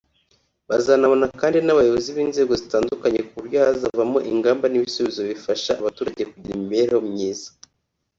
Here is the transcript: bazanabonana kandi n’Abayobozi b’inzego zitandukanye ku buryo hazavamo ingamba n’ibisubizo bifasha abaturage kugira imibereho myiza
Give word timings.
bazanabonana 0.69 1.29
kandi 1.41 1.57
n’Abayobozi 1.61 2.09
b’inzego 2.15 2.53
zitandukanye 2.61 3.19
ku 3.27 3.33
buryo 3.39 3.57
hazavamo 3.65 4.17
ingamba 4.31 4.65
n’ibisubizo 4.69 5.19
bifasha 5.29 5.71
abaturage 5.81 6.21
kugira 6.31 6.55
imibereho 6.57 6.99
myiza 7.13 7.49